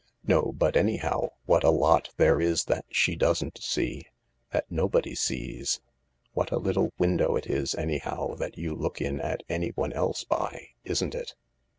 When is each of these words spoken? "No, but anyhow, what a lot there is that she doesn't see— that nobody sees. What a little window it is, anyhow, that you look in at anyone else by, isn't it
"No, 0.25 0.51
but 0.53 0.75
anyhow, 0.75 1.29
what 1.45 1.63
a 1.63 1.69
lot 1.69 2.09
there 2.17 2.41
is 2.41 2.63
that 2.63 2.85
she 2.89 3.15
doesn't 3.15 3.61
see— 3.61 4.07
that 4.51 4.65
nobody 4.71 5.13
sees. 5.13 5.79
What 6.33 6.49
a 6.49 6.57
little 6.57 6.91
window 6.97 7.35
it 7.35 7.45
is, 7.45 7.75
anyhow, 7.75 8.33
that 8.33 8.57
you 8.57 8.73
look 8.73 8.99
in 8.99 9.19
at 9.21 9.43
anyone 9.47 9.93
else 9.93 10.23
by, 10.23 10.69
isn't 10.83 11.13
it 11.13 11.35